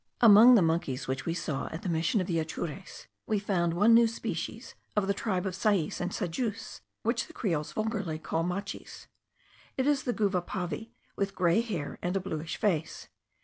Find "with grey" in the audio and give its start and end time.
11.15-11.61